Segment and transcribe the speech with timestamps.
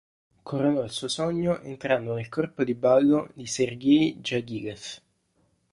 [0.41, 4.99] Coronò il suo sogno entrando nel corpo di ballo di Sergej Djagilev.